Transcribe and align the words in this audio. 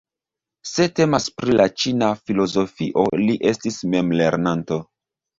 Se 0.67 0.85
temas 0.99 1.25
pri 1.41 1.57
la 1.59 1.67
ĉina 1.83 2.07
filozofio 2.29 3.03
li 3.25 3.35
estis 3.51 3.77
memlernanto. 3.97 4.79